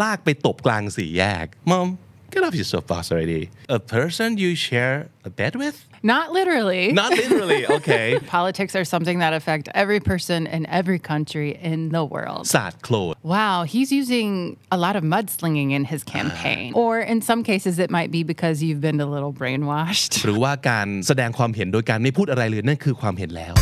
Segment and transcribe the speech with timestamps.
[0.00, 1.88] ลากไปตบกลางสี่แยก Mom
[2.32, 3.42] get off your soapbox already
[3.78, 4.94] a person you share
[5.28, 5.76] a bed with
[6.14, 6.84] Not literally.
[7.02, 8.06] not literally okay
[8.38, 12.42] Politics are something that affect every person in every country in the world.
[12.54, 14.28] สาดโคลน Wow, he's using
[14.76, 16.66] a lot of mudslinging in his campaign.
[16.82, 20.12] or in some cases, it might be because you've been a little brainwashed.
[20.24, 23.54] หรือว่าการแสดงความเห็นโดยการไม่พูดอะไรเลยนั่นคือความเห็นแล้ว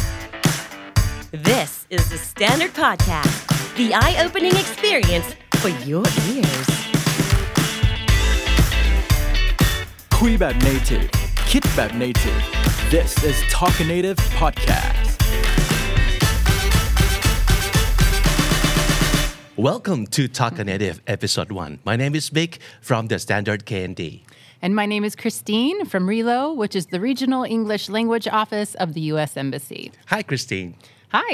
[1.52, 3.34] This is the Standard Podcast,
[3.80, 5.28] the eye opening experience
[5.61, 6.67] for your ears.
[10.19, 11.07] คุยแบบ native
[11.51, 12.41] คิดแบบ native
[12.95, 15.09] This is Talking Native Podcast
[19.67, 24.01] Welcome to Talk a Native episode 1 My name is Vic from the Standard KND
[24.61, 28.87] And my name is Christine from RELO, which is the Regional English Language Office of
[28.95, 29.31] the U.S.
[29.37, 29.91] Embassy.
[30.07, 30.75] Hi Christine
[31.09, 31.33] Hi,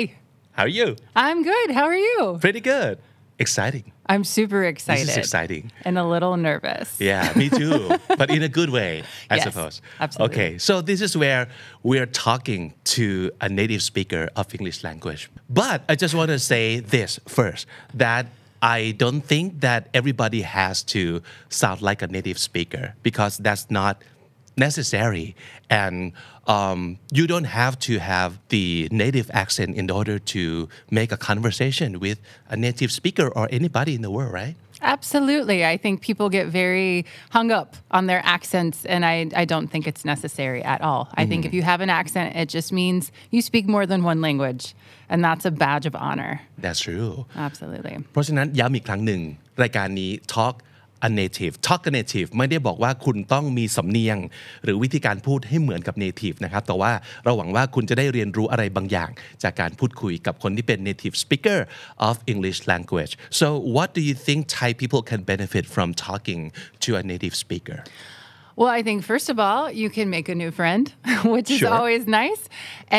[0.57, 1.67] How are you I'm good.
[1.71, 2.37] How are you?
[2.41, 2.95] Pretty good
[3.38, 5.06] Exciting I'm super excited.
[5.06, 6.96] This is exciting And a little nervous.
[6.98, 7.90] Yeah, me too.
[8.16, 9.82] but in a good way, I Yes, suppose.
[10.00, 10.34] absolutely.
[10.34, 11.48] Okay, so this is where
[11.82, 15.30] we're talking to a native speaker of English language.
[15.50, 18.26] But I just want to say this first that
[18.62, 24.02] I don't think that everybody has to sound like a native speaker because that's not
[24.57, 25.35] necessary
[25.69, 26.11] and
[26.45, 31.99] um, you don't have to have the native accent in order to make a conversation
[31.99, 35.65] with a native speaker or anybody in the world right Absolutely.
[35.65, 39.87] I think people get very hung up on their accents, and I, I don't think
[39.87, 41.07] it's necessary at all.
[41.15, 44.19] I think if you have an accent, it just means you speak more than one
[44.19, 44.75] language,
[45.07, 46.41] and that's a badge of honor.
[46.57, 47.95] that's true Absolutely.
[48.11, 49.21] เพราะฉะนั้นย้ำอีกครั้งหนึ่ง
[49.61, 50.55] รายการนี้ Talk
[51.06, 54.18] a native Talk a native ไม่ได้บอกว่าคุณต้องมีสำเนียง
[54.64, 56.92] หรือวิธีการพูดให้เหมือนกับ native นะครับ แต่ว่า
[57.24, 59.10] เราหวังว่าคุณจะได้เรียนรู้อะไรบางอย่าง
[59.42, 61.60] จากการพูดคุยกับคนที่เป็น native speaker
[62.08, 63.46] of English language so
[63.76, 66.40] what do you think Thai people can benefit from talking
[66.84, 67.80] to a native speaker
[68.60, 70.84] Well, I think first of all, you can make a new friend,
[71.34, 71.72] which is Sure.
[71.78, 72.42] always nice.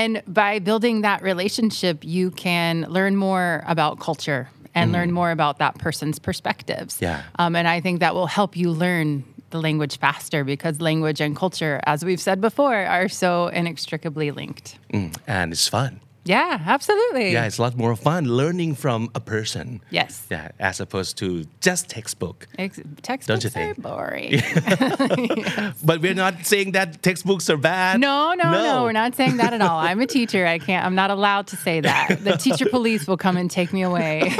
[0.01, 4.43] And by building that relationship, you can learn more about culture
[4.83, 6.97] and learn more about that person's perspectives.
[7.01, 7.23] Yeah.
[7.37, 11.35] Um, and I think that will help you learn the language faster because language and
[11.35, 14.77] culture, as we've said before, are so inextricably linked.
[14.93, 17.31] Mm, and it's fun Yeah, absolutely.
[17.31, 20.27] yeah it's a lot more fun learning from a person Yes.
[20.29, 23.81] yeah as opposed to just textbook Ex- textbooks Don't you are think?
[23.81, 24.31] boring.
[25.83, 29.53] but we're not saying that textbooks are bad No, no, no, we're not saying that
[29.53, 29.79] at all.
[29.79, 30.45] I'm a teacher.
[30.45, 32.17] I can't, I'm not allowed to say that.
[32.23, 34.31] The teacher police will come and take me away.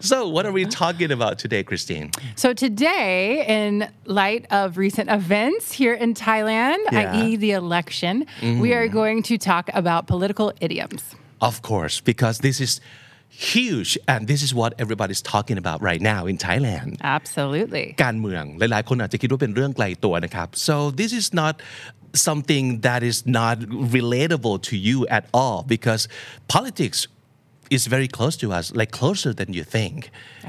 [0.00, 2.10] So, what are we talking about today, Christine?
[2.36, 7.12] so, today, in light of recent events here in Thailand, Yeah.
[7.12, 8.72] i.e., the election, we mm-hmm.
[8.72, 11.01] are going to talk about political idioms.
[11.49, 12.81] Of course, because this is
[13.29, 16.97] huge and this is what everybody's talking about right now in Thailand.
[17.17, 17.85] Absolutely.
[18.03, 21.53] การเมืองหลายๆ คนอาจจะคิดว่าเป็นเรื่องไกลตัวนะครับ so this is not
[22.27, 23.55] something that is not
[23.97, 26.01] relatable to you at all because
[26.55, 26.99] politics
[27.77, 29.95] is very close to us like closer than you think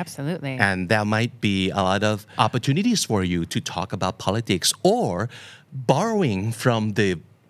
[0.03, 0.55] Absolutely.
[0.66, 2.16] and there might be a lot of
[2.47, 5.28] opportunities for you to talk about politics or
[5.93, 7.09] borrowing from the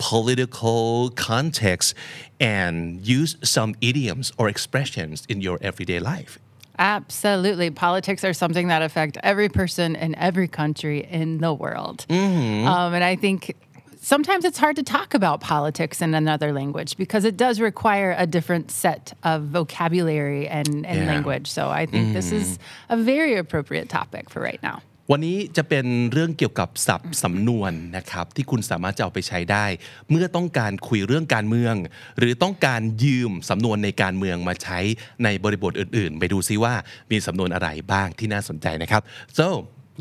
[0.10, 1.96] political context
[2.40, 6.34] and use some idioms or expressions in your everyday life
[6.80, 7.70] Absolutely.
[7.70, 12.06] Politics are something that affect every person in every country in the world.
[12.10, 13.56] Um, and I think
[14.02, 18.26] sometimes it's hard to talk about politics in another language because it does require a
[18.26, 21.14] different set of vocabulary and, and Yeah.
[21.14, 21.48] language.
[21.48, 22.58] So I think this is
[22.90, 24.82] a very appropriate topic for right now.
[25.12, 29.66] วันนี้จะเป็นเรื่องเกี่ยวกับศัพท์สำนวนนะครับที่คุณสามารถจะเอาไปใช้ได้
[30.10, 31.76] เมื่อต้องการคุยเรื่องการเมือง
[32.20, 34.80] หรือต้องการยืมสำนวนในการเมืองมาใช้
[35.24, 36.74] ในบริบทอื่นๆ ไปดูซิว่า
[37.12, 39.02] มีสำนวนอะไรบ้างที่น่าสนใจนะครับ
[39.40, 39.48] so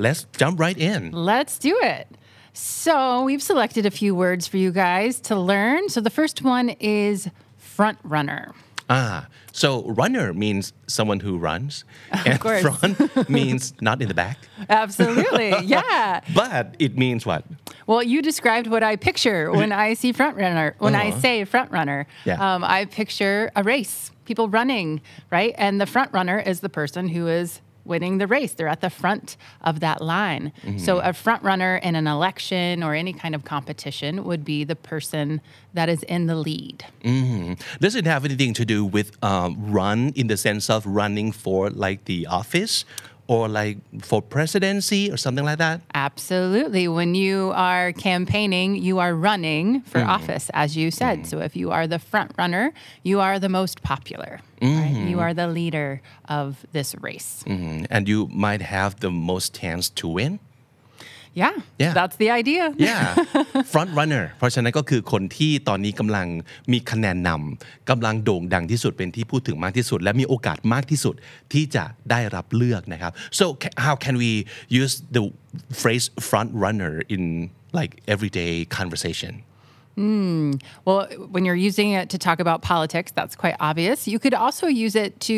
[0.05, 1.01] let's jump right in
[1.33, 2.07] Let's do it.
[2.55, 2.97] So
[3.29, 5.81] we've selected a few words for you guys to learn.
[5.95, 7.17] So the first one is
[7.77, 8.43] front runner.
[8.95, 9.69] Ah so
[10.01, 11.85] runner means someone who runs
[12.27, 12.63] and course.
[12.67, 12.97] front
[13.29, 14.37] means not in the back
[14.69, 15.51] Absolutely.
[15.77, 16.21] yeah.
[16.35, 17.43] but it means what
[17.87, 20.69] Well, you described what I picture when I see front runner.
[20.79, 22.39] When I say front runner, Yeah.
[22.47, 25.01] um, I picture a race, people running,
[25.31, 25.53] right?
[25.59, 28.53] And the front runner is the person who is winning the race.
[28.55, 30.53] They're at the front of that line.
[30.79, 34.77] So a front runner in an election or any kind of competition would be the
[34.77, 35.41] person
[35.75, 36.85] that is in the lead.
[37.81, 41.71] Does it have anything to do with um, run in the sense of running for
[41.71, 42.85] like the office
[43.27, 46.89] or like for presidency or something like that Absolutely.
[46.89, 50.11] When you are campaigning, you are running for mm-hmm.
[50.11, 51.21] office, as you said.
[51.21, 51.29] Mm-hmm.
[51.29, 52.73] So if you are the front runner,
[53.03, 54.41] you are the most popular.
[54.61, 54.91] Right?
[54.91, 55.19] You mm-hmm.
[55.19, 57.45] are the leader of this race.
[57.47, 60.41] Mm, and you might have the most chance to win
[61.42, 61.54] Yeah,
[61.84, 61.94] Yeah.
[62.00, 62.64] that's the idea.
[62.90, 63.04] yeah
[63.74, 66.28] front runner เพราะฉะนั้นก็คือคนที่ตอนนี้กำลัง
[66.72, 71.16] มีคะแนนนำกำลังโด่งดังที่สุดเป็นที่พูดถึงมากที่สุด และมีโอกาสมากที่สุด
[71.54, 74.32] ที่จะได้รับเลือกนะครับ so ca- how can we
[74.82, 75.24] use the
[75.82, 77.24] phrase front runner in
[77.80, 79.34] like everyday conversation
[80.86, 81.02] Well,
[81.34, 84.08] when you're using it to talk about politics, that's quite obvious.
[84.08, 85.38] You could also use it to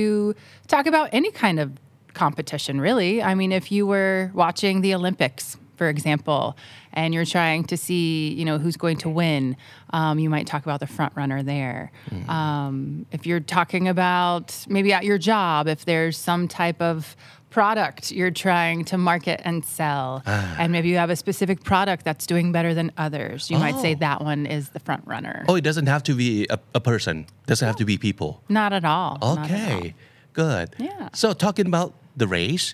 [0.67, 1.67] talk about any kind of
[2.13, 3.23] competition, really.
[3.23, 6.56] I mean, if you were watching the Olympics, for example,
[6.92, 9.56] and you're trying to see, you know, who's going to win,
[9.90, 11.90] um, you might talk about the front runner there.
[12.28, 17.16] Um, if you're talking about maybe at your job, if there's some type of
[17.50, 22.26] product you're trying to market and sell, and maybe you have a specific product that's
[22.26, 23.98] doing better than others, you might say Oh.
[24.00, 25.44] that one is the front runner.
[25.48, 28.72] oh it doesn't have to be a, a person doesn't have to be people Not
[28.72, 29.18] at all.
[29.20, 29.76] not at all.
[29.76, 29.94] okay
[30.32, 31.10] good Yeah.
[31.14, 32.65] So talking about the race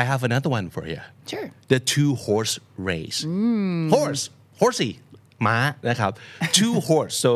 [0.00, 1.48] I have another one for you Sure.
[1.72, 2.54] the two horse
[2.90, 3.84] race Mm.
[3.94, 4.22] horse
[4.60, 4.92] horsey
[5.46, 5.56] ม้า
[5.88, 6.12] นะครับ
[6.58, 7.30] two horse so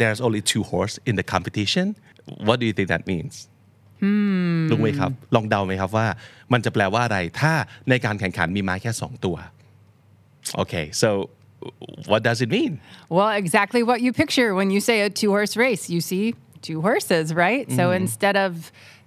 [0.00, 1.86] there's only two horse in the competition
[2.46, 3.34] what do you think that means
[4.70, 6.06] รู้ไหมครับ ลองเดาไหมครับว่า
[6.52, 7.52] มันจะแปลว่าอะไร ถ้า
[7.90, 9.36] ในการแข่งขันมีม้าแค่สองตัว
[10.62, 11.08] okay so
[12.10, 12.72] what does it mean
[13.16, 15.84] Well, exactly what you picture when you say a two horse race.
[15.94, 16.24] You see
[16.68, 17.64] two horses, right?
[17.78, 18.02] So Mm-hmm.
[18.02, 18.50] instead of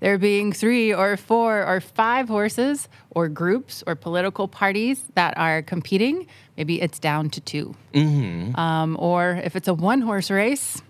[0.00, 5.62] there being three or four or five horses or groups or political parties that are
[5.62, 6.26] competing,
[6.56, 8.56] maybe it's down to 2 Mm-hmm.
[8.60, 10.82] Um, or if it's a one horse race,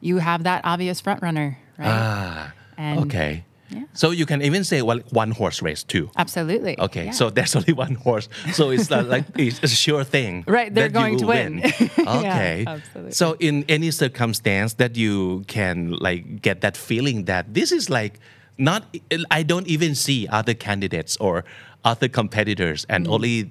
[0.00, 1.88] you have that obvious front runner, right?
[1.88, 3.44] ah And- okay
[3.92, 6.78] so you can even say well, one horse race too Absolutely.
[6.78, 7.10] Okay, Yeah.
[7.10, 10.44] so there's only one horse, so it's like it's a sure thing.
[10.46, 11.62] Right, they're going to will win.
[11.98, 13.12] Okay, Yeah, absolutely.
[13.12, 18.20] So in any circumstance that you can like get that feeling that this is like
[18.58, 18.84] not,
[19.30, 21.44] I don't even see other candidates or
[21.84, 23.12] other competitors, and Mm.
[23.12, 23.50] only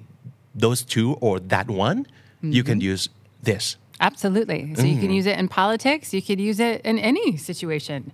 [0.54, 2.06] those two or that one,
[2.42, 2.90] you can Mm-hmm.
[2.92, 3.08] use
[3.42, 3.76] this.
[4.00, 4.74] Absolutely.
[4.74, 8.12] So you can use it in politics, you could use it in any situation.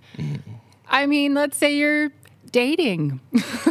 [0.87, 2.11] I mean, let's say you're
[2.62, 3.02] dating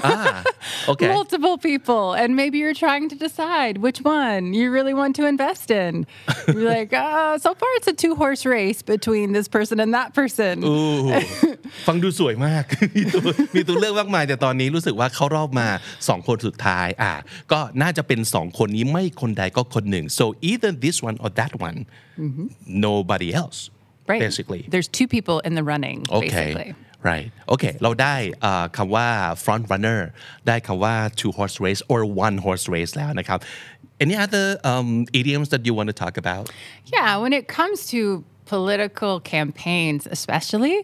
[0.03, 0.43] Ah,
[0.91, 1.07] okay.
[1.17, 5.67] multiple people and maybe you're trying to decide which one you really want to invest
[5.83, 5.93] in.
[6.55, 10.09] You're like, uh, so far it's a two horse race between this person and that
[10.19, 10.55] person.
[10.65, 10.75] โอ้
[11.87, 12.63] ฟังดูสวยมาก
[12.95, 13.21] มีตัว
[13.55, 15.67] มีตัวเลือกมากมายแต่ตอนนี้รู้สึกว่าเข้ารอบมา
[16.07, 17.13] สองคนสุดท้ายอ่ะ
[17.51, 21.77] ก็น่าจะเป็นสองคนนี้ไม่คนใดก็คนหนึ่ง so either this one or that one
[22.87, 23.59] nobody else
[24.11, 24.21] Right.
[24.27, 26.69] basically There's two people in the running, okay basically.
[27.09, 29.07] right okay เราได้อ่าคำว่า
[29.45, 29.99] front runner
[30.47, 33.39] ได้คำว่า two horse race or one horse race แล้วนะครับ
[34.03, 34.89] any other um,
[35.19, 36.45] idioms that you want to talk about
[36.95, 37.99] Yeah, when it comes to
[38.53, 40.75] political campaigns, especially,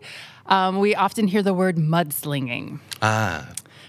[0.56, 2.66] um, we often hear the word mudslinging.
[3.02, 3.38] ah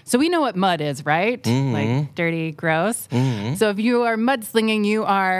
[0.09, 1.39] So we know what mud is, right?
[1.77, 1.91] Like
[2.21, 2.97] dirty, gross.
[3.59, 5.37] So if you are mudslinging, you are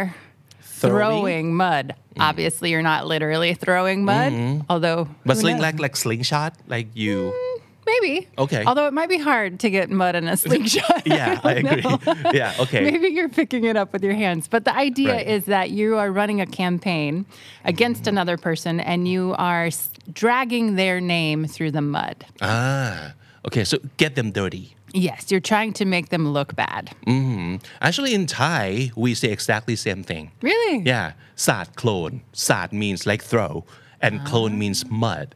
[0.88, 1.94] throwing, mud.
[2.16, 2.22] Mm.
[2.28, 4.60] Obviously, you're not literally throwing mud, mm-hmm.
[4.68, 5.62] although but who sling knows?
[5.62, 8.28] like like slingshot like you mm, maybe.
[8.38, 8.64] Okay.
[8.64, 11.06] Although it might be hard to get mud in a slingshot.
[11.06, 11.84] yeah I agree
[12.32, 14.48] yeah okay Maybe you're picking it up with your hands.
[14.48, 15.26] But the idea Right.
[15.26, 17.26] is that you are running a campaign
[17.64, 18.14] against mm-hmm.
[18.18, 22.24] another person and you are s- dragging their name through the mud.
[22.42, 23.14] Ah,
[23.46, 23.64] okay.
[23.64, 24.76] So get them dirty.
[24.92, 26.90] Yes, you're trying to make them look bad.
[27.06, 27.62] Mm.
[27.80, 30.32] Actually, in Thai, we say exactly same thing.
[30.42, 30.82] Really?
[30.84, 32.22] Yeah, sad clone.
[32.32, 33.64] Sad means like throw,
[34.00, 35.34] and clone means mud.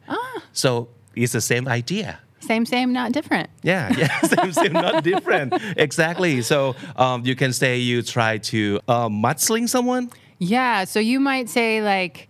[0.53, 2.19] So it's the same idea.
[2.39, 3.49] Same, same, not different.
[3.63, 5.53] Yeah, yeah, same, same, not different.
[5.77, 6.41] Exactly.
[6.43, 10.11] So um, you can say you try to uh, mudsling someone.
[10.37, 12.29] Yeah, so you might say, like,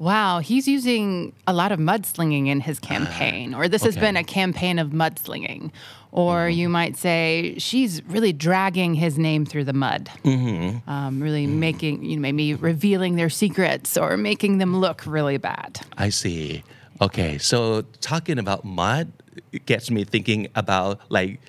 [0.00, 4.16] wow, he's using a lot of mudslinging in his uh, campaign, or this has been
[4.16, 5.70] a campaign of mudslinging.
[6.10, 6.58] Or mm-hmm.
[6.58, 10.90] you might say, she's really dragging his name through the mud, mm-hmm.
[10.90, 11.60] um, really mm-hmm.
[11.60, 15.80] making, you know, maybe revealing their secrets or making them look really bad.
[15.98, 16.64] I see.
[17.02, 19.12] Okay, so talking about mud
[19.66, 21.40] gets me thinking about like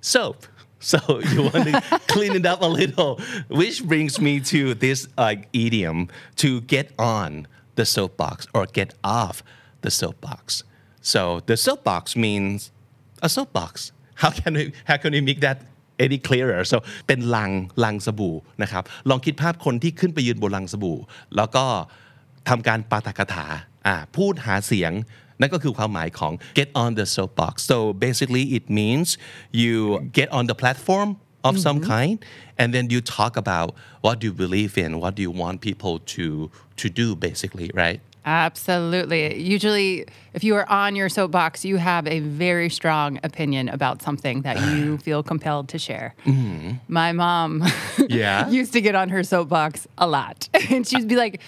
[0.00, 0.46] soap.
[0.82, 5.48] So you want to clean it up a little, which brings me to this like
[5.52, 6.08] idiom
[6.38, 7.46] to get on
[7.77, 9.35] the soapbox or get off
[9.83, 10.63] the soapbox.
[11.01, 12.71] So the soapbox means
[13.21, 13.91] a soapbox.
[14.21, 15.57] How can we how can we make that
[16.05, 16.77] any clearer so
[17.07, 17.51] เป็นลัง
[17.83, 20.97] ลังสบู่นะครับลองคิดภาพคนที่ขึ้นไปยืนบนลังสบู่
[21.35, 21.65] แล้วก็
[22.49, 23.45] ทำการปาฐกถา
[23.87, 24.91] อ่าพูดหาเสียง
[25.39, 29.07] นั่นก็คือความหมายของ get on the soapbox so basically it means
[29.61, 29.73] you
[30.17, 31.09] get on the platform
[31.44, 31.90] of some mm-hmm.
[31.90, 32.24] kind
[32.58, 35.98] and then you talk about what do you believe in what do you want people
[36.00, 39.40] to to do basically right Absolutely.
[39.40, 44.42] Usually, if you are on your soapbox, you have a very strong opinion about something
[44.42, 46.14] that you feel compelled to share.
[46.88, 47.64] My mom
[48.08, 48.48] Yeah?
[48.48, 50.48] used to get on her soapbox a lot.
[50.72, 51.40] And she'd be like,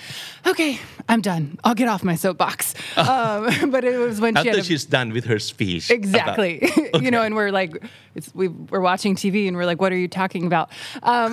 [0.47, 0.79] okay,
[1.09, 1.59] I'm done.
[1.65, 2.75] I'll get off my soapbox.
[2.97, 5.97] Um, but it was when she after had a, she's done with her speech about-
[5.99, 6.71] Exactly.
[7.01, 7.83] you know, and we're like,
[8.15, 10.71] it's, we, we're watching TV and we're like, what are you talking about?
[11.03, 11.33] Um,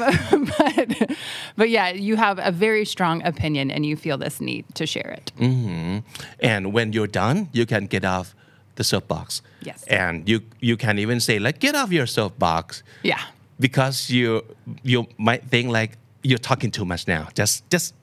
[0.57, 1.12] but,
[1.55, 5.12] but yeah, you have a very strong opinion and you feel this need to share
[5.12, 5.30] it.
[5.39, 6.00] Mm-hmm.
[6.39, 8.35] and when you're done you can get off
[8.75, 9.83] the soapbox Yes.
[9.88, 13.19] and you you can even say like get off your soapbox Yeah.
[13.59, 14.41] because you
[14.83, 17.93] you might think like you're talking too much now just just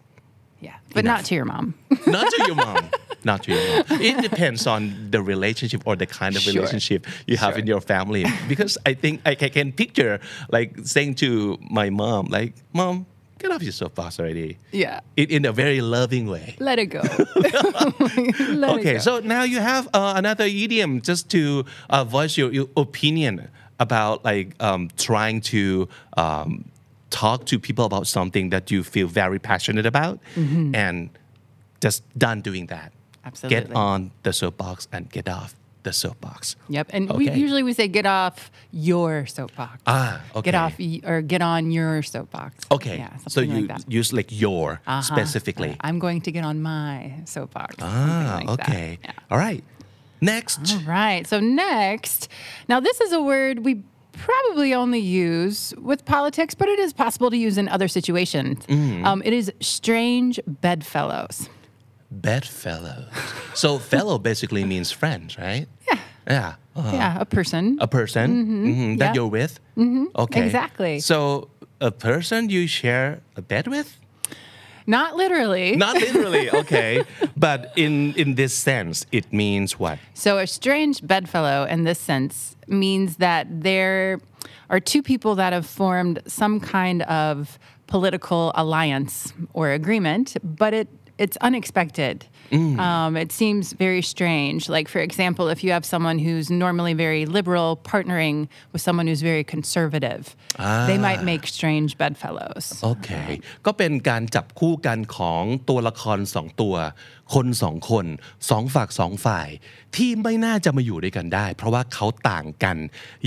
[0.60, 0.74] Yeah.
[0.94, 1.74] But not to your mom.
[2.06, 2.88] not to your mom
[3.24, 6.54] not to your mom it depends on the relationship or the kind of Sure.
[6.54, 10.18] relationship you have in your family because i think i can picture
[10.56, 13.06] like saying to my mom like mom
[13.38, 15.00] get off your soapbox already Yeah.
[15.16, 17.02] in, in a very loving way Let it go.
[17.36, 18.98] Let okay, it go.
[18.98, 24.24] so now you have uh, another idiom just to uh, voice your, your opinion about
[24.24, 26.64] like um, trying to um,
[27.10, 31.10] talk to people about something that you feel very passionate about and
[31.80, 32.92] just done doing that.
[33.24, 33.60] Absolutely.
[33.68, 36.56] Get on the soapbox and get off the soapbox.
[36.68, 36.88] Yep.
[36.92, 39.80] And we usually we say get off your soapbox.
[39.86, 40.50] Ah, okay.
[40.50, 42.64] Get off y- or get on your soapbox.
[42.70, 43.16] Okay, Yeah.
[43.18, 43.90] so Something you like that.
[43.92, 45.02] use like your Uh-huh.
[45.02, 45.76] specifically.
[45.80, 47.76] I'm going to get on my soapbox.
[47.80, 48.98] Ah, like okay.
[49.02, 49.12] Yeah.
[49.30, 49.62] All right.
[50.20, 50.60] Next.
[50.74, 51.26] All right.
[51.26, 52.28] So next,
[52.68, 53.82] now this is a word we
[54.12, 58.66] probably only use with politics, but it is possible to use in other situations.
[58.66, 59.06] Mm-hmm.
[59.06, 61.48] Um, it is strange bedfellows.
[62.10, 63.06] Bedfellow.
[63.54, 65.66] So fellow basically means friends, right?
[65.90, 65.98] Yeah.
[66.26, 66.54] Yeah.
[66.76, 66.96] Uh-huh.
[66.96, 67.78] Yeah, a person.
[67.80, 69.14] a person mhm, that yeah.
[69.14, 69.58] you're with.
[69.76, 70.04] Mm-hmm.
[70.14, 70.44] Okay.
[70.44, 71.00] Exactly.
[71.00, 71.50] So
[71.80, 73.98] a person you share a bed with?
[74.86, 75.76] Not literally.
[75.76, 77.04] Not literally, okay.
[77.36, 79.98] but in in this sense, it means what?
[80.14, 84.18] So, a strange bedfellow in this sense means that there
[84.70, 90.88] are two people that have formed some kind of political alliance or agreement, but it
[91.17, 92.25] it's unexpected.
[92.87, 94.69] Um, it seems very strange.
[94.69, 99.23] Like, for example, if you have someone who's normally very liberal partnering with someone who's
[99.23, 100.35] very conservative,
[100.89, 102.63] they might make strange bedfellows.
[102.83, 103.09] โอเค
[103.65, 106.75] ก็เป็นการจับคู่กันของตัวละครสองตัว
[107.33, 108.05] คนสองคน
[108.49, 109.49] สองฝักสองฝ่าย
[109.95, 112.77] ที่ไม่น่าจะมาอยู่ด้วยกันได้ เพราะว่าเขาต่างกัน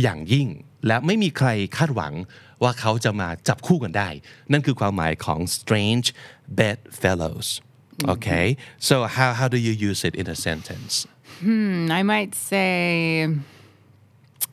[0.03, 0.49] อย่างยิ่ง
[0.87, 2.15] และไม่มีใครคาดหวัง
[2.63, 4.09] ว่าเขาจะมาจับคู่กันได้
[4.53, 6.07] นั่นคือความหมายของ strange
[6.59, 7.49] bedfellows
[8.02, 8.12] Mm-hmm.
[8.12, 8.58] okay.
[8.78, 11.08] So how how do you use it in a sentence?
[11.40, 13.28] Hmm, I might say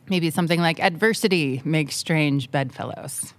[0.09, 3.35] maybe something like adversity makes strange bedfellows.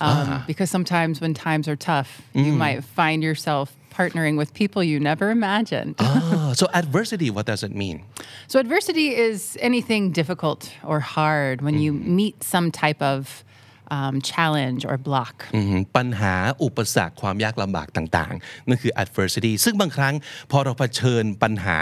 [0.00, 0.44] Um, ah.
[0.46, 2.56] Because sometimes when times are tough, you mm.
[2.56, 5.96] might find yourself partnering with people you never imagined.
[5.98, 8.04] oh so adversity what does it mean?
[8.46, 12.06] So, adversity is anything difficult or hard when you mm.
[12.06, 13.44] meet some type of
[13.96, 15.34] um, challenge or block.
[15.54, 20.14] อืมปัญหาอุปสรรคความยากลำบากต่างๆนั่นคือ adversity ซึ่งบางครั้ง
[20.50, 21.78] พอเราเผชิญปัญหา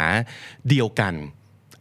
[0.69, 1.15] เดียวกัน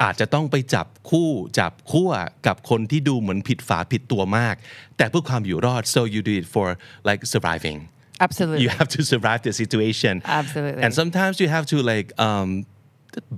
[0.03, 1.29] อาจจะต้องไปจับคู่
[1.59, 2.07] จับคู่
[2.47, 4.55] กับคนที่ดูเหมือนผิดฝาผิดตัวมาก
[4.97, 6.67] แต่เพื่อความอยู่รอด so you do it for
[7.09, 7.77] like surviving
[8.25, 8.61] Absolutely.
[8.63, 10.81] you have to survive the situation Absolutely.
[10.85, 12.49] and sometimes you have to like um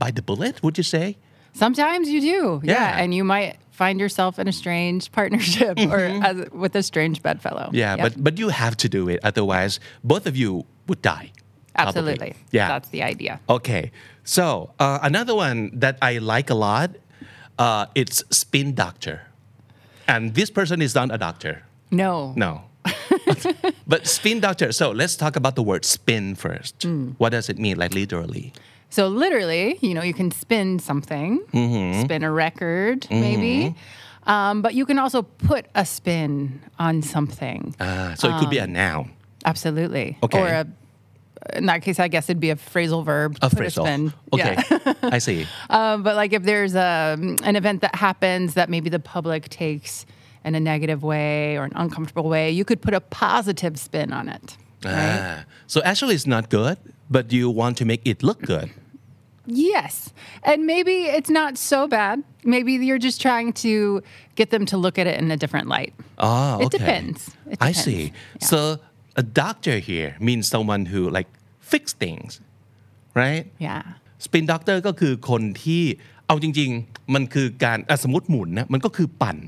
[0.02, 1.08] bite the bullet would you say
[1.58, 2.62] Sometimes you do.
[2.64, 2.74] Yeah.
[2.74, 3.02] Yeah.
[3.02, 6.00] And you might find yourself in a strange partnership or
[6.30, 7.70] as, with a strange bedfellow.
[7.74, 8.04] yeah Yep.
[8.04, 11.30] but but you have to do it otherwise both of you would die
[11.76, 11.88] probably.
[12.02, 12.32] Absolutely.
[12.52, 13.40] yeah That's the idea.
[13.48, 13.92] Okay,
[14.24, 16.90] so uh, another one that I like a lot,
[17.60, 19.18] uh, it's spin doctor,
[20.08, 21.62] and this person is not a doctor.
[21.92, 22.34] No.
[22.36, 22.52] No,
[23.88, 24.72] but spin doctor.
[24.72, 26.82] So let's talk about the word spin first.
[27.22, 28.54] What does it mean, like literally?
[28.90, 32.02] So literally, you know, you can spin something, Mm-hmm.
[32.02, 33.76] spin a record, maybe.
[34.26, 37.76] Um, but you can also put a spin on something.
[37.80, 39.12] Uh, so it could be a noun,
[39.46, 40.18] Absolutely.
[40.24, 40.40] Okay.
[40.42, 40.68] Or a,
[41.56, 43.38] in that case, I guess it'd be a phrasal verb.
[43.42, 43.84] a put phrasal.
[43.84, 44.14] spin.
[44.34, 44.94] Okay, Yeah.
[45.04, 45.48] I see.
[45.70, 50.06] Um, but like if there's a, an event that happens that maybe the public takes
[50.44, 54.28] in a negative way or an uncomfortable way, you could put a positive spin on
[54.30, 54.58] it.
[54.84, 54.94] Right?
[55.22, 56.78] Ah, so actually, it's not good,
[57.15, 58.69] but you want to make it look good.
[59.47, 60.13] Yes.
[60.45, 62.23] And maybe it's not so bad.
[62.45, 64.03] Maybe you're just trying to
[64.37, 65.93] get them to look at it in a different light.
[66.19, 66.79] Oh, It okay.
[66.79, 67.19] depends.
[67.51, 67.85] It I depends.
[67.85, 68.03] see.
[68.41, 68.47] Yeah.
[68.51, 68.59] So
[69.17, 71.29] a doctor here means someone who like
[71.61, 72.41] fix things,
[73.23, 73.45] right?
[73.69, 73.83] Yeah.
[74.27, 75.83] สปินด็อกเตอร์ก็คือคนที่
[76.27, 79.39] เอาจริง ๆ มันคือการอ่ะสมมติหมุนนะมันก็คือปั่น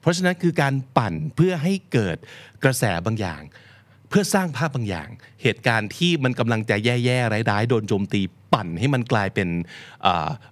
[0.00, 2.16] เพราะฉะนั้นคือการปั่นเพื่อให้เกิด
[2.64, 3.71] กระแสบางอย่าง เ
[4.15, 5.09] พื่อสร้างภาพบางอย่าง
[5.43, 8.21] เหตุการณ์ที่มันกำลังจะแย่ๆร้ายๆ โดนโจมตี
[8.53, 9.49] ปั่นให้มันกลายเป็น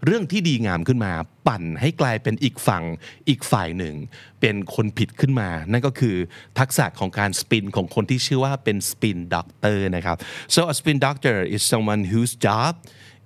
[0.05, 1.13] เรื่องที่ดีงามขึ้นมา
[1.47, 2.83] ปั่นให้กลายเป็นอีกฝั่ง
[3.29, 3.95] อีกฝ่ายหนึ่ง
[4.41, 6.15] เป็นคนผิดขึ้นมา นั่นก็คือ
[6.59, 10.17] ทักษะของการสปินของคนที่ชื่อว่าเป็นสปินด็อกเตอร์นะครับ
[10.55, 12.71] so a spin doctor is someone whose job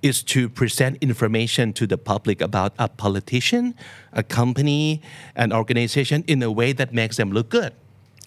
[0.08, 3.64] is to present information to the public about a politician,
[4.22, 4.84] a company,
[5.42, 7.72] an organization in a way that makes them look good.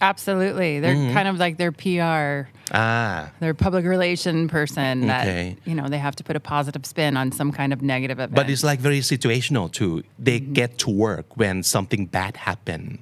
[0.00, 0.80] Absolutely.
[0.80, 1.12] They're Mm-hmm.
[1.14, 5.56] kind of like their PR, Ah, their public relation person that, Okay.
[5.64, 8.34] you know, they have to put a positive spin on some kind of negative event.
[8.34, 10.02] but it's like very situational too.
[10.18, 12.98] They get to work when something bad happen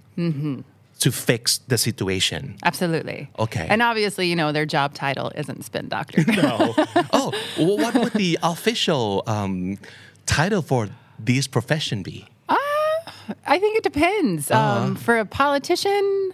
[1.01, 2.57] to fix the situation.
[2.65, 3.31] Absolutely.
[3.39, 3.67] Okay.
[3.71, 6.25] And obviously, you know, their job title isn't spin doctor.
[6.43, 6.75] no.
[7.13, 9.79] oh, well, what would the official um,
[10.27, 10.89] title for
[11.19, 12.27] this profession be?
[12.49, 12.57] Ah.
[13.47, 14.51] I think it depends.
[14.51, 14.81] Uh-huh.
[14.87, 16.33] Um, for a politician,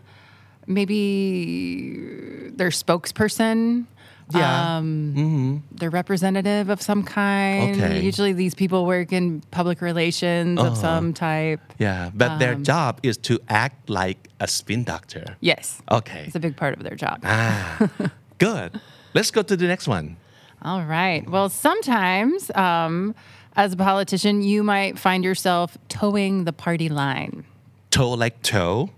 [0.66, 3.87] maybe their spokesperson.
[4.33, 4.78] Yeah.
[4.78, 7.76] Um, Their representative of some kind.
[7.76, 7.85] Okay.
[7.85, 7.94] Uh-huh.
[7.94, 11.61] Usually, these people work in public relations of some type.
[11.78, 15.37] Yeah, but their job is to act like a spin doctor.
[15.40, 15.83] Yes.
[15.90, 16.25] Okay.
[16.26, 17.21] It's a big part of their job.
[17.23, 17.90] Ah,
[18.38, 18.80] good.
[19.12, 20.16] Let's go to the next one.
[20.62, 21.28] All right.
[21.28, 23.14] Well, sometimes um,
[23.56, 27.44] as a politician, you might find yourself towing the party line.
[27.90, 28.88] Toe like toe,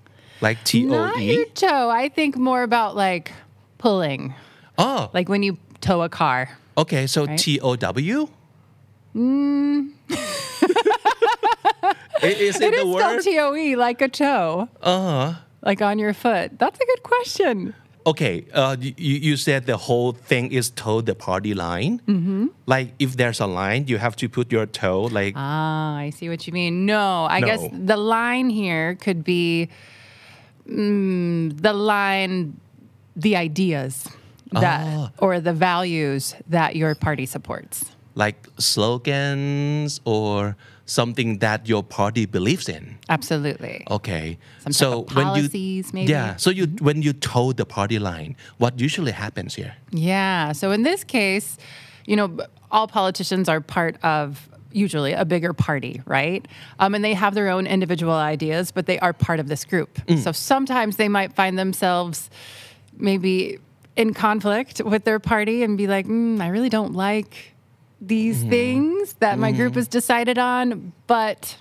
[0.41, 1.45] like T O E.
[1.55, 1.89] tow.
[1.91, 3.33] I think more about like
[3.79, 4.35] pulling,
[4.79, 6.49] Oh, like when you tow a car.
[6.77, 7.07] okay.
[7.07, 7.27] So.
[7.37, 8.29] T O W.
[12.23, 13.01] I- Is it, It the is word?
[13.01, 14.69] spelled T O E, like a toe.
[14.83, 15.35] Uh huh.
[15.63, 16.59] Like on your foot.
[16.59, 17.75] That's a good question.
[18.07, 22.01] okay, uh, you, you said the whole thing is toe the party line.
[22.07, 22.47] Mm-hmm.
[22.67, 25.35] Like if there's a line, you have to put your toe like.
[25.37, 26.87] Ah, I see what you mean.
[26.87, 27.71] No, I guess No.
[27.73, 29.69] the line here could be
[30.69, 32.59] mm, the line,
[33.15, 34.09] the ideas
[34.53, 35.11] that, Ah.
[35.19, 37.85] or the values that your party supports.
[38.19, 40.57] like slogans or
[40.87, 42.97] something that your party believes in.
[43.11, 43.85] Absolutely.
[43.91, 44.39] Okay.
[44.61, 46.13] Some type so of when policies, you maybe?
[46.13, 49.75] yeah, so you when you toe the party line, what usually happens here?
[49.93, 50.53] Yeah.
[50.53, 51.59] So in this case,
[52.07, 52.39] you know,
[52.71, 56.47] all politicians are part of usually a bigger party, right?
[56.79, 59.99] Um, and they have their own individual ideas, but they are part of this group.
[60.23, 62.31] So sometimes they might find themselves
[62.97, 63.59] maybe
[63.97, 67.55] in conflict with their party and be like, mm, I really don't like
[68.01, 71.57] these things that my group has decided on, but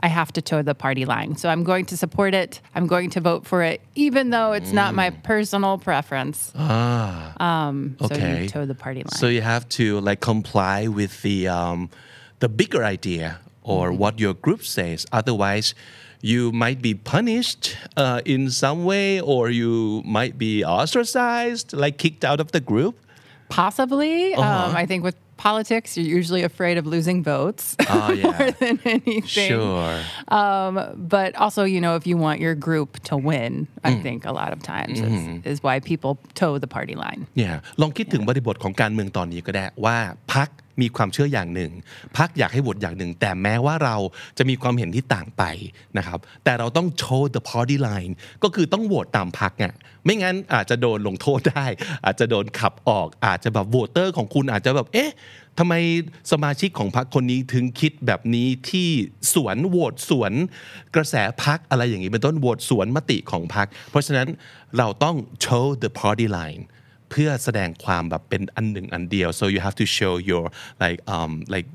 [0.00, 1.36] I have to toe the party line.
[1.36, 2.60] So I'm going to support it.
[2.74, 6.52] I'm going to vote for it, even though it's not my personal preference.
[6.56, 8.42] Um, so Okay.
[8.42, 9.10] you toe the party line.
[9.12, 11.90] So you have to like comply with the um,
[12.43, 13.27] the bigger idea
[13.73, 14.01] or Mm-hmm.
[14.03, 14.99] what your group says.
[15.19, 15.67] Otherwise,
[16.33, 17.63] you might be punished
[18.03, 22.95] uh, in some way, or you might be ostracized, like kicked out of the group.
[23.49, 24.33] Possibly.
[24.33, 24.67] Uh-huh.
[24.69, 28.75] Um, I think with politics, you're usually afraid of losing votes Oh yeah, more than
[28.85, 29.21] anything.
[29.49, 29.95] sure.
[31.15, 34.01] But also, you know, if you want your group to win, I Mm.
[34.05, 35.47] think a lot of times Mm-hmm.
[35.47, 36.11] is, is why people
[36.41, 37.21] toe the party line.
[37.37, 39.97] เนี่ยลองคิดถึงบริบทของการเมืองตอนนี้ก็ได้ว่า
[40.33, 40.49] พัก
[40.80, 41.70] มีความเชื่ออย่างหนึ่ง
[42.16, 43.96] พักอยากให้โหวตอย่างหนึ่ง แต่แม้ว่าเรา
[44.38, 45.42] จะมีความเห็นที่ต่างไป
[45.98, 51.66] นะครับ แต่เราต้อง show the party line ก็คือต้องโหวตตามพักอะไม่งั้นอาจจะโดนลงโทษได้
[52.04, 55.12] อาจจะโดนขับออก อาจจะแบบโหวตเตอร์ของคุณอาจจะแบบเอ๊ะ
[55.58, 55.74] ทำไม
[56.32, 58.88] สมาชิกของพรรคคนนี้ถึงคิดแบบนี้ที่
[59.34, 60.32] สวนโหวตสวน
[60.94, 64.28] กระแสพักอะไรอย่างนี้เป็นต้นโหวตสวนมติของพักเพราะฉะนั้น
[64.78, 66.62] เราต้อง show the party line
[67.11, 70.45] เพื่อแสดงความแบบเป็นอันหนึ่งอันเดียว so you have to show your
[70.83, 71.67] like um like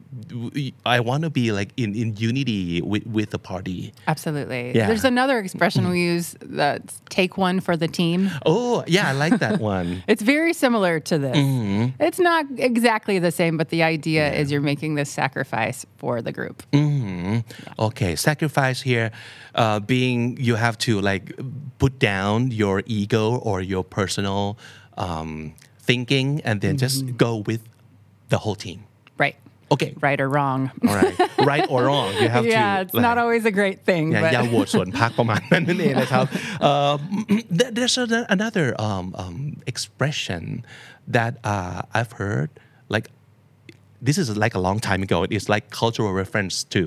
[0.96, 3.80] I want to be like in in unity with with the party
[4.12, 4.64] Absolutely.
[4.78, 4.88] Yeah.
[4.90, 6.28] There's another expression we use
[6.60, 8.20] that's take one for the team.
[8.52, 11.36] oh yeah I like that one It's very similar to this.
[11.36, 12.02] Mm-hmm.
[12.08, 16.32] It's not exactly the same, but the idea is you're making this sacrifice for the
[16.38, 16.56] group.
[17.88, 19.08] okay sacrifice here
[19.62, 21.24] uh, being you have to like
[21.82, 24.42] put down your ego or your personal
[25.04, 25.54] um,
[25.88, 27.62] thinking and then just go with
[28.32, 28.80] the whole team
[29.22, 29.36] Right.
[29.74, 30.60] okay Right or wrong.
[30.88, 31.16] all right
[31.50, 34.04] right or wrong you have to yeah, it's not like- always a great thing.
[34.12, 36.24] อย่า but อย่าโหวตส่วนพักประมาณนั้นนั่นเองนะครับ
[36.70, 36.94] Uh,
[37.58, 39.36] there- there's ano- another um, um,
[39.72, 40.42] expression
[41.16, 42.48] that uh, I've heard
[42.94, 43.06] like
[44.06, 46.82] this is like a long time ago it's like cultural reference to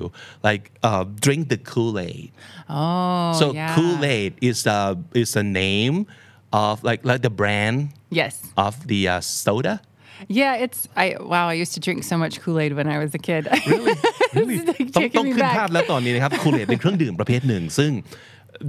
[0.48, 2.28] like uh, drink the Kool-Aid
[2.68, 3.74] oh, so yeah.
[3.74, 4.80] Kool-Aid is a
[5.22, 5.96] is a name
[6.64, 7.76] of like like the brand
[8.20, 8.34] Yes.
[8.66, 9.74] of the uh, soda
[10.40, 13.22] Yeah, it's I wow, I used to drink so much Kool-Aid when I was a
[13.28, 13.42] kid.
[13.72, 13.94] really
[14.38, 15.56] really It's like ต้อง taking ต้อง me ขึ้น back.
[15.58, 17.92] ภาพแล้วตอนนี้นะครับคูเลตเป็นเครื่องดื่มประเภทหนึ่ง ซึ่ง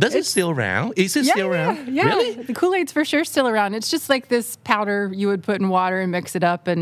[0.04, 2.10] does it still around is it yeah, still around yeah, yeah.
[2.10, 3.70] really The Kool-Aid's for sure still around.
[3.80, 6.82] It's just like this powder you would put in water and mix it up and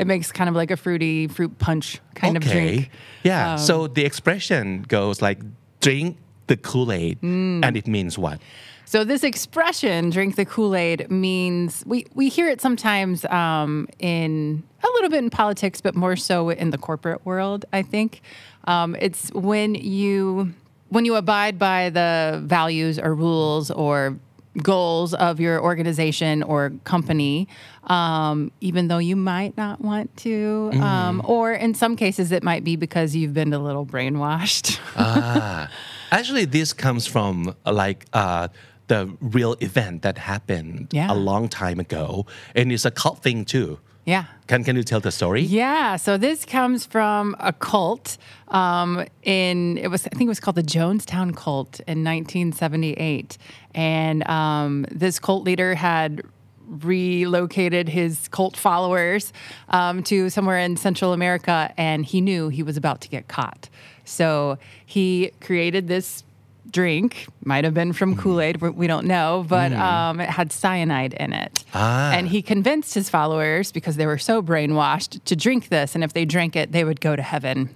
[0.00, 1.86] it makes kind of like a fruity fruit punch
[2.22, 2.90] kind of okay drink.
[3.30, 4.62] yeah Um, so the expression
[4.96, 5.38] goes like
[5.86, 6.08] drink
[6.50, 7.58] the Kool-Aid Mm.
[7.66, 8.38] and it means what
[8.85, 14.63] So this expression, "drink the Kool Aid," means we we hear it sometimes um, in
[14.83, 17.65] a little bit in politics, but more so in the corporate world.
[17.73, 18.21] I think
[18.65, 20.53] um, it's when you
[20.89, 24.17] when you abide by the values or rules or
[24.61, 27.47] goals of your organization or company,
[27.85, 32.63] um, even though you might not want to, um, or in some cases it might
[32.63, 34.79] be because you've been a little brainwashed.
[34.95, 35.69] ah
[36.11, 38.47] actually this comes from like uh
[38.87, 41.11] the real event that happened Yeah.
[41.11, 44.25] a long time ago and it's a cult thing too yeah.
[44.47, 48.17] can can you tell the story Yeah, so this comes from a cult
[48.49, 53.37] um, in it was I think it was called the Jonestown cult in 1978,
[53.73, 56.21] and um, this cult leader had
[56.67, 59.33] relocated his cult followers
[59.69, 63.69] um, to somewhere in Central America, and he knew he was about to get caught.
[64.03, 66.23] So he created this
[66.71, 71.13] drink, might have been from Kool Aid, we don't know, but um, it had cyanide
[71.13, 71.63] in it.
[71.73, 72.11] Ah.
[72.11, 75.95] And he convinced his followers, because they were so brainwashed, to drink this.
[75.95, 77.69] And if they drank it, they would go to heaven.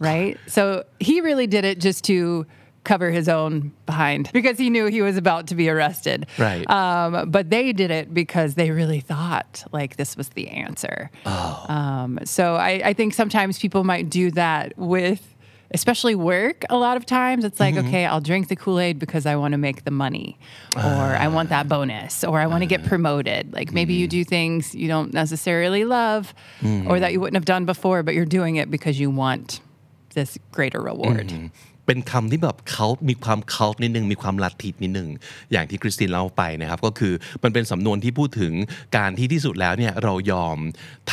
[0.00, 0.38] right?
[0.46, 2.46] So he really did it just to
[2.82, 6.26] cover his own behind because he knew he was about to be arrested.
[6.38, 6.68] Right.
[6.70, 11.10] Um, but they did it because they really thought like this was the answer.
[11.26, 15.36] Um, so I, I think sometimes people might do that with
[15.72, 17.86] especially work a lot of times it's like mm-hmm.
[17.88, 20.38] okay i'll drink the kool-aid because i want to make the money
[20.76, 21.68] or i want that ah.
[21.68, 22.88] bonus or i want to get ah.
[22.88, 23.52] promoted.
[23.52, 24.10] Like maybe you mm-hmm.
[24.10, 27.12] do things you don't necessarily love or that mm-hmm.
[27.12, 29.60] you wouldn't have done before but you're doing it because you want
[30.14, 31.32] this greater reward
[31.92, 35.08] เป็นคำที่แบบเขามีความเคานิดนึงมีความลัทธินิดนึง
[35.52, 38.52] อย่างที่คริสตินเล่าไปนะครับ ก็คือมันเป็นสำนวนที่พูดถึง
[38.96, 40.58] การที่ที่สุดแล้วเนี่ยเรายอม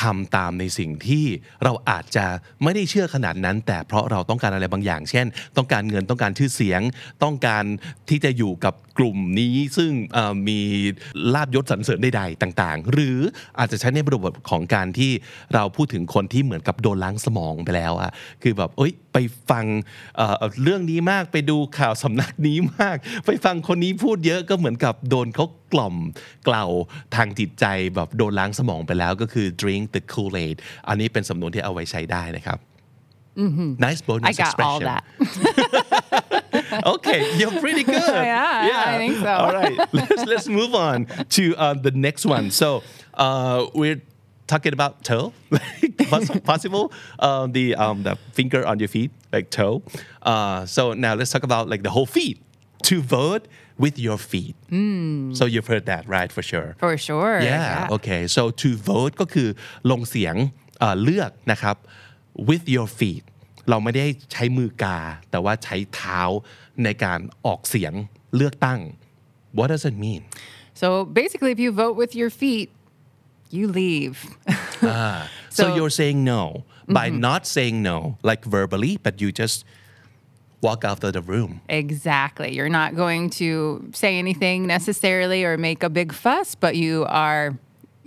[0.01, 1.25] ทำตามในสิ่งที่
[1.63, 2.25] เราอาจจะ
[2.63, 5.25] ไม่ได้เชื่อขนาดนั้น แต่เพราะเราต้องการอะไรบางอย่าง เช่น
[5.57, 6.81] ต้องการเงินต้องการชื่อเสียง
[7.23, 7.63] ต้องการ
[8.09, 9.91] ที่จะอยู่กับ กลุ่มนี้ซึ่ง
[10.47, 10.59] มี
[11.33, 13.17] ลาบยศสรรเสริญใดๆต่างๆ หรือ
[13.59, 15.11] อาจจะใช้ในบริบทของการที่
[15.53, 18.11] เราพูดถึงคนที่เหมือนกับโดนล้างสมองไปแล้วอะ
[18.43, 19.17] คือแบบเอ้ยไป
[19.49, 19.65] ฟัง
[20.15, 25.95] เเรื่องนี้มากไปดูข่าวสำนักนี้มาก ไปฟังคนนี้พูดเยอะก็เหมือนกับโดนเขากล่อม
[26.45, 26.65] เกล่า
[27.15, 30.57] ทางจิตใจแบบโดนล้างสมองไปแล้วก็คือ drink the Kool-Aid
[30.87, 32.59] อันนี้เป็นสำนวนที่เอาไว้ใช้ได้นะครับ
[33.86, 35.04] nice bonus i got all expression that
[36.94, 38.02] okay, you're pretty good.
[38.02, 39.26] Yeah, I think so.
[39.26, 42.50] All right, let's let's move on to uh, the next one.
[42.50, 42.82] So
[43.14, 44.00] uh, we're
[44.46, 49.50] talking about toe, like poss- possible uh, the um, the finger on your feet, like
[49.50, 49.82] toe.
[50.22, 52.38] Uh, so now let's talk about like the whole feet.
[52.90, 53.46] To vote
[53.78, 54.56] with your feet.
[55.38, 56.30] So you've heard that, right?
[56.32, 56.74] For sure.
[56.82, 57.86] for sure Yeah.
[57.96, 58.26] Okay.
[58.26, 59.48] So to vote ก็คือ
[59.90, 60.34] ลงเสียง
[60.80, 61.76] เอ่อเลือกนะครับ
[62.48, 63.24] with your feet
[63.70, 64.98] เราไม่ได้ใช้มือกา
[65.30, 66.20] แต่ว่าใช้เท้า
[66.84, 67.92] ในการออกเสียง
[68.36, 68.80] เลือกตั้ง
[69.58, 70.22] What does it mean
[70.80, 70.88] so
[71.20, 72.68] basically if you vote with your feet
[73.56, 74.16] you leave
[74.80, 74.88] so,
[75.56, 75.76] So- Mm-hmm.
[75.78, 76.42] you're saying no
[76.98, 77.98] by not saying no
[78.30, 79.58] like verbally but you just
[80.66, 81.50] walk out of the room
[81.82, 82.48] Exactly.
[82.56, 83.50] You're not going to
[84.02, 86.92] say anything necessarily or make a big fuss, but you
[87.24, 87.44] are,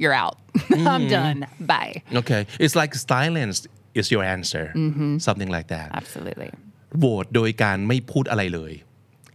[0.02, 0.38] you're out.
[0.92, 1.40] I'm done.
[1.74, 1.94] Bye.
[2.22, 3.58] okay it's like silence
[3.99, 5.13] is your answer Mm-hmm.
[5.27, 6.51] something like that Absolutely.
[6.99, 8.73] โหวตโดยการไม่พูดอะไรเลย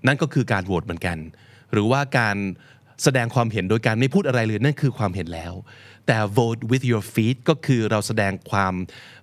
[0.07, 1.17] นั่นก็คือการโหวตเหมือนกัน
[1.71, 2.37] หรือว่าการ
[3.03, 5.53] แสดงความเห็นโดยการไม่พูดอะไรเลยนั่นคือความเห็นแล้ว
[6.07, 8.73] แต่ vote with your feet ก็คือเราแสดงความ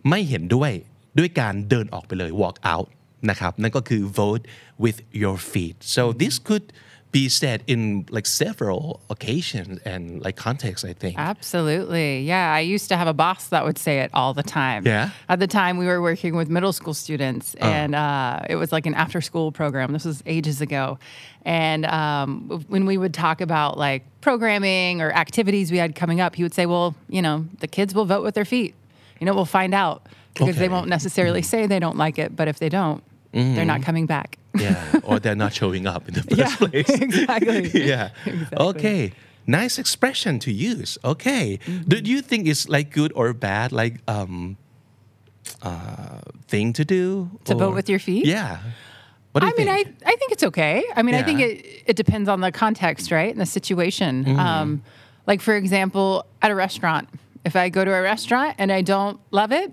[0.09, 0.71] ไม่เห็นด้วย
[1.19, 2.89] ด้วยการเดินออกไปเลย walk out
[3.31, 4.45] นะครับนั่นก็คือ vote
[4.85, 6.65] with your feet so this could
[7.13, 12.23] be said in like several occasions and like contexts I think Absolutely.
[12.23, 12.53] Yeah.
[12.53, 14.87] I used to have a boss that would say it all the time.
[14.87, 15.11] Yeah?
[15.29, 18.87] At the time, we were working with middle school students, and uh, it was like
[18.87, 19.93] an after school program.
[19.93, 20.99] This was ages ago.
[21.45, 26.35] And um, when we would talk about like programming or activities we had coming up,
[26.35, 28.75] he would say, Well, you know, the kids will vote with their feet.
[29.21, 32.49] You know, we'll find out because they won't necessarily say they don't like it, but
[32.49, 34.39] if they don't, they're not coming back.
[34.55, 37.71] yeah or they're not showing up in the first Yeah, place exactly.
[37.89, 38.59] yeah Exactly.
[38.69, 39.13] okay
[39.47, 41.89] nice expression to use okay Mm-hmm.
[41.89, 44.57] do you think it's like good or bad like um
[45.63, 48.27] uh thing to do To vote with your feet?
[48.27, 48.59] yeah
[49.33, 50.85] what do I you mean, think I, I think it's okay.
[50.95, 53.33] I mean, I think it, it depends on the context, right?
[53.33, 54.27] And the situation.
[54.27, 54.39] Mm-hmm.
[54.39, 54.83] Um,
[55.27, 57.09] like, for example, at a restaurant,
[57.47, 59.73] If I go to a restaurant and I don't love it,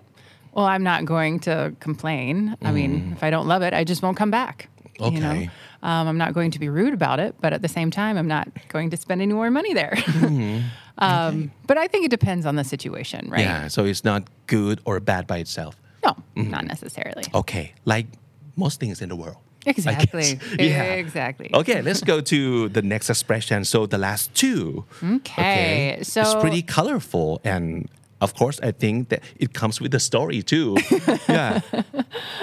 [0.54, 2.56] well, I'm not going to complain.
[2.62, 4.70] I mean, if I don't love it, I just won't come back.
[5.00, 5.32] You know?
[5.32, 5.50] Okay.
[5.82, 8.28] Um, I'm not going to be rude about it, but at the same time, I'm
[8.28, 9.98] not going to spend any more money there.
[10.98, 13.42] um, But I think it depends on the situation, right?
[13.42, 15.76] Yeah, so it's not good or bad by itself.
[16.04, 17.24] No, not necessarily.
[17.34, 18.08] Okay, like
[18.56, 19.38] most things in the world.
[19.66, 20.40] Exactly.
[20.60, 20.84] Yeah.
[20.96, 21.50] Exactly.
[21.54, 23.66] Okay, let's go to the next expression.
[23.66, 24.86] So the last two.
[25.04, 27.88] Okay, it's so- it's pretty colorful and.
[28.22, 30.78] Of course, I think that it comes with a story too.
[31.30, 31.62] yeah.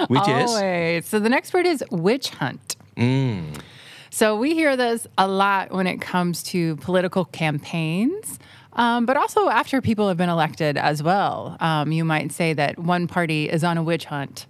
[0.07, 1.05] Which is Always.
[1.05, 2.75] So the next word is witch hunt.
[2.95, 3.59] Mm.
[4.09, 8.39] So we hear this a lot when it comes to political campaigns.
[8.73, 11.57] Um, but also after people have been elected as well.
[11.59, 14.45] Um, you might say that one party is on a witch hunt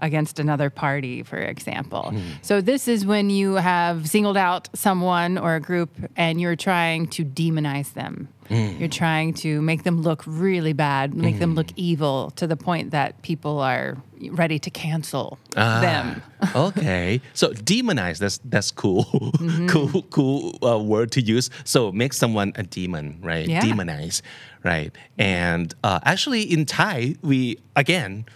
[0.00, 2.10] against another party, for example.
[2.10, 2.20] Hmm.
[2.42, 7.06] So this is when you have singled out someone or a group and you're trying
[7.08, 8.28] to demonize them.
[8.48, 8.76] Hmm.
[8.78, 12.90] You're trying to make them look really bad, make them look evil to the point
[12.90, 13.96] that people are
[14.30, 16.22] ready to cancel Ah, them.
[16.54, 17.22] okay.
[17.32, 18.18] So demonize.
[18.18, 19.04] That's that's cool.
[19.04, 19.66] Mm-hmm.
[19.68, 21.48] cool cool uh, word to use.
[21.64, 23.48] So make someone a demon, right?
[23.48, 23.62] Yeah.
[23.62, 24.20] Demonize,
[24.62, 24.92] right?
[25.16, 28.26] And uh, actually, in Thai, we again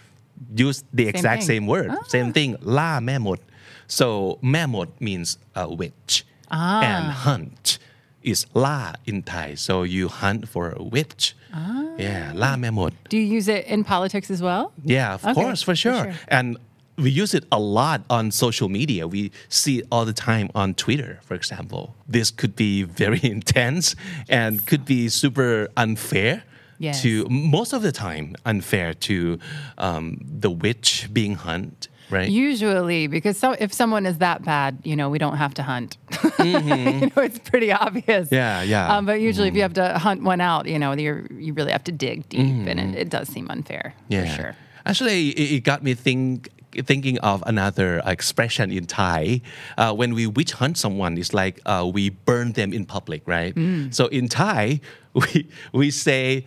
[0.55, 2.03] use the exact same, same word, ah.
[2.07, 3.39] same thing, la memot.
[3.87, 6.81] So memot means a witch, ah.
[6.81, 7.79] and hunt
[8.21, 9.55] is la in Thai.
[9.55, 11.35] So you hunt for a witch.
[11.53, 11.85] Ah.
[11.97, 12.93] Yeah, la memot.
[13.09, 14.71] Do you use it in politics as well?
[14.83, 15.33] Yeah, of okay.
[15.33, 16.05] course, for sure.
[16.05, 16.21] for sure.
[16.27, 16.57] And
[16.99, 19.07] we use it a lot on social media.
[19.07, 21.95] We see it all the time on Twitter, for example.
[22.07, 23.95] This could be very intense
[24.27, 26.43] and could be super unfair
[26.79, 27.01] Yes.
[27.01, 29.37] To most of the time, unfair to
[29.77, 32.29] um, the witch being hunt, right?
[32.29, 35.97] Usually, because so, if someone is that bad, you know, we don't have to hunt.
[36.39, 38.27] you know, it's pretty obvious.
[38.27, 38.35] Mm-hmm.
[38.35, 38.83] Yeah, yeah.
[38.83, 38.91] Mm-hmm.
[38.91, 41.73] Um, but usually, if you have to hunt one out, you know, you're, you really
[41.73, 44.23] have to dig deep, and it, it does seem unfair yeah.
[44.23, 44.55] for sure.
[44.85, 46.49] Actually, it, it got me think
[46.85, 49.41] thinking of another expression in Thai.
[49.77, 53.53] Uh, when we witch hunt someone, it's like uh, we burn them in public, right?
[53.91, 54.79] So in Thai,
[55.13, 56.45] we we say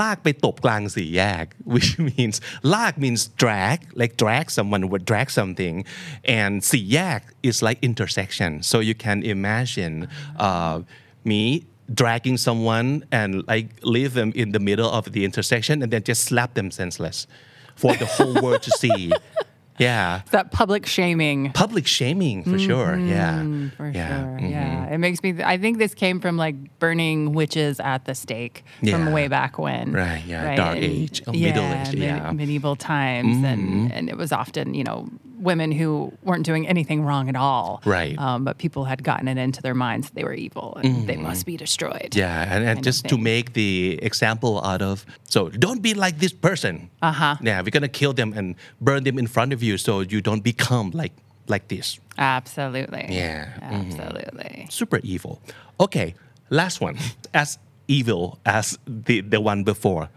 [0.00, 2.36] ลากไปตบกลางสี่แยก which means
[2.74, 5.76] ลาก means drag like drag someone would drag something
[6.38, 9.94] and สี่แยก is like intersection so you can imagine
[10.46, 10.76] uh,
[11.30, 11.42] me
[12.00, 12.88] dragging someone
[13.20, 16.68] and like leave them in the middle of the intersection and then just slap them
[16.80, 17.18] senseless
[17.82, 19.00] for the whole world to see
[19.81, 21.51] yeah It's that public shaming.
[21.53, 23.67] public shaming for sure yeah Mm-hmm.
[23.77, 24.37] For yeah sure.
[24.39, 24.51] mhm.
[24.51, 24.93] Yeah.
[24.93, 28.93] It makes me, I think this came from like burning witches at the stake Yeah.
[28.93, 29.93] from way back when.
[29.93, 32.19] Right, yeah, Dark And- Age, or Middle Age, yeah.
[32.19, 32.35] Mm-hmm.
[32.37, 33.37] Medieval times.
[33.51, 35.07] And, and it was often, you know,
[35.41, 37.81] women who weren't doing anything wrong at all.
[37.85, 38.17] Right.
[38.17, 41.17] Um, but people had gotten it into their minds that they were evil and they
[41.17, 42.11] must be destroyed.
[42.11, 42.19] Mm-hmm.
[42.19, 46.33] Yeah, and, and just to make the example out of so don't be like this
[46.33, 46.89] person.
[47.01, 47.35] Uh Uh-huh.
[47.41, 50.43] Yeah, we're gonna kill them and burn them in front of you so you don't
[50.43, 51.13] become like
[51.47, 51.99] like this.
[52.17, 53.05] Absolutely.
[53.09, 53.45] Yeah.
[53.59, 53.85] Mhm.
[53.85, 54.67] Absolutely.
[54.69, 55.41] Super evil.
[55.79, 56.13] Okay,
[56.49, 56.97] last one.
[57.33, 60.09] As evil as the the one before,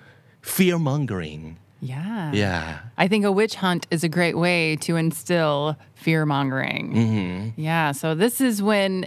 [0.43, 1.57] fear mongering.
[1.85, 2.33] Yeah.
[2.33, 2.79] Yeah.
[2.97, 6.95] I think a witch hunt is a great way to instill fear mongering.
[6.95, 7.61] Mm-hmm.
[7.61, 7.93] Yeah.
[7.93, 9.05] So this is when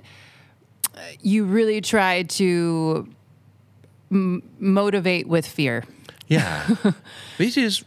[0.96, 3.08] uh, you really try to
[4.12, 5.84] m- motivate with fear.
[6.28, 6.68] Yeah.
[7.40, 7.84] this is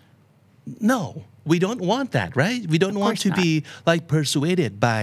[0.81, 2.62] no We don't want that, right?
[2.74, 3.38] We don't want course to not.
[3.44, 3.52] be
[3.92, 5.02] like persuaded by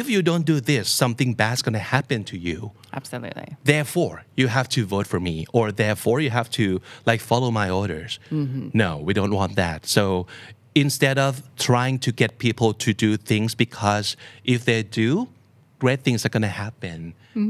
[0.00, 2.58] if you don't do this, something bad's gonna happen to you.
[2.98, 3.48] Absolutely.
[3.74, 6.66] therefore you have to vote for me or therefore you have to
[7.10, 8.12] like follow my orders
[8.82, 10.04] no we don't want that so
[10.74, 11.32] instead of
[11.68, 14.06] trying to get people to do things because
[14.54, 15.28] if they do
[15.82, 16.98] great things are going to happen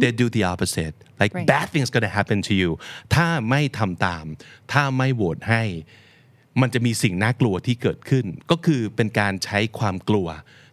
[0.02, 1.46] they do the opposite like Right.
[1.54, 2.70] bad things going to happen to you
[3.14, 4.24] ถ้าไม่ทำตาม
[4.72, 5.64] ถ้าไม่โหวตให้
[6.61, 10.27] มันจะมีสิ่งน่ากลัวที่เกิดขึ้น ก็คือเป็นการใช้ความกลัว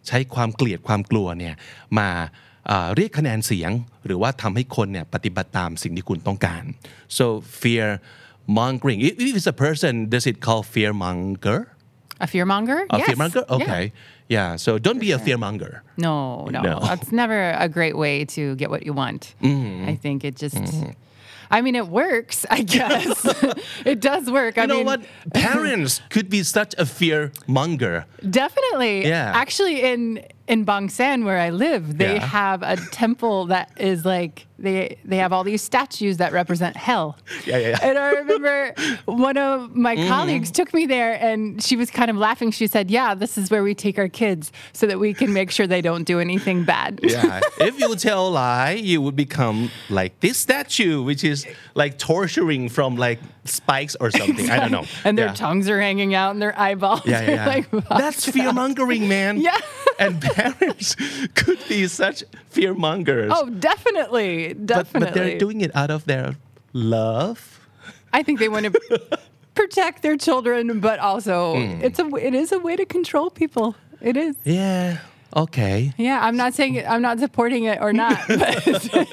[0.07, 1.55] ใช้ความเกลียดความกลัวเนี่ย
[1.99, 2.09] มา
[2.67, 3.71] เอ่อเรียกคะแนนเสียง
[4.05, 6.63] หรือว่าทำให้คนเนี่ยปฏิบัติตามสิ่งที่คุณต้องการ
[7.19, 7.25] so
[7.61, 7.87] fear
[8.59, 11.59] mongering if if it's a person does it call fear monger
[12.25, 12.79] A fear monger?
[12.93, 13.07] a yes.
[13.07, 13.55] fear monger Yeah.
[13.57, 13.83] okay
[14.35, 15.73] yeah so don't be a fear monger
[16.07, 16.13] No,
[16.55, 16.73] no, No.
[16.89, 19.21] That's never a great way to get what you want.
[19.49, 19.89] Mm-hmm.
[19.91, 20.57] I think it just.
[21.51, 22.45] I mean, it works.
[22.49, 23.25] I guess
[23.85, 24.57] it does work.
[24.57, 25.01] I you know mean, what
[25.33, 29.07] parents could be such a fear monger Definitely.
[29.07, 29.31] Yeah.
[29.35, 32.25] Actually, in in Bang Saen where I live, they Yeah.
[32.25, 37.17] have a temple that is like they they have all these statues that represent hell.
[37.45, 37.79] Yeah, yeah, yeah.
[37.81, 38.73] And I remember
[39.05, 40.07] one of my mm-hmm.
[40.07, 42.51] colleagues took me there and she was kind of laughing.
[42.51, 45.49] She said, "Yeah, this is where we take our kids so that we can make
[45.49, 47.39] sure they don't do anything bad." Yeah.
[47.59, 52.69] if you tell a lie, you would become like this statue, which is like torturing
[52.69, 54.49] from like spikes or something.
[54.49, 54.85] I don't know.
[55.03, 55.33] And their yeah.
[55.33, 57.45] tongues are hanging out and their eyeballs Yeah, yeah, yeah.
[57.47, 59.39] like That's fear mongering, man.
[59.41, 59.57] Yeah.
[59.99, 60.95] and parents
[61.35, 63.31] could be such fear mongers.
[63.35, 64.53] Oh, definitely.
[64.53, 65.05] Definitely.
[65.05, 66.35] but they're doing it out of their
[66.73, 67.59] love.
[68.13, 69.19] I think they want to
[69.55, 71.81] protect their children, but also Hmm.
[71.83, 73.75] it's a it is a way to control people.
[74.01, 74.35] It is.
[74.43, 74.99] Yeah.
[75.35, 75.93] Okay.
[75.97, 79.05] Yeah, I'm not saying it, I'm not supporting it or not, but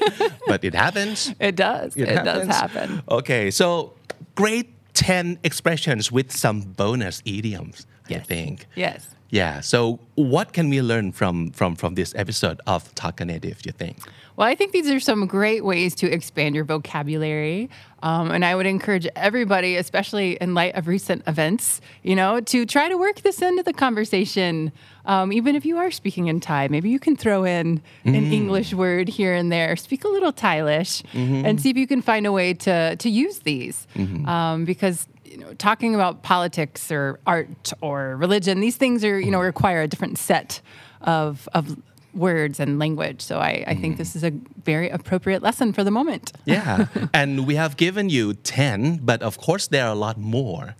[0.47, 1.33] But it happens.
[1.39, 1.95] it does.
[1.95, 2.55] It, does happens.
[2.55, 3.03] happen.
[3.09, 3.51] Okay.
[3.51, 3.93] So
[4.39, 8.65] great 10 expressions with some bonus idioms, I think.
[8.75, 9.15] Yes.
[9.29, 9.61] Yeah.
[9.61, 13.71] So what can we learn from from from this episode of Talk a Native, you
[13.71, 13.97] think?
[14.39, 17.69] Well, I think these are some great ways to expand your vocabulary.
[18.01, 22.65] Um, and I would encourage everybody, especially in light of recent events, you know, to
[22.65, 24.71] try to work this into the conversation.
[25.03, 28.73] Um, even if you are speaking in Thai, maybe you can throw in an English
[28.73, 29.75] word here and there.
[29.75, 31.03] Speak a little Thailish
[31.45, 33.87] and see if you can find a way to, to use these.
[34.25, 39.31] Um, because you know, talking about politics or art or religion, these things are, you
[39.31, 40.61] know, require a different set
[41.01, 41.77] of, of
[42.13, 43.21] words and language.
[43.21, 44.31] So I, I think this is a
[44.63, 46.31] very appropriate lesson for the moment.
[46.45, 46.87] Yeah.
[47.13, 50.75] and we have given you 10, but of course there are a lot more.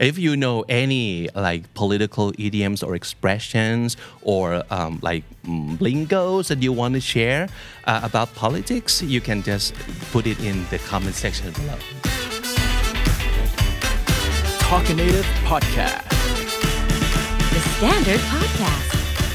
[0.00, 6.62] If you know any like political idioms or expressions or um, like mm, lingos that
[6.62, 7.48] you want to share
[7.84, 9.74] uh, about politics, you can just
[10.12, 11.78] put it in the comment section below.
[14.60, 16.08] Talk Native Podcast.
[17.52, 18.97] The Standard Podcast,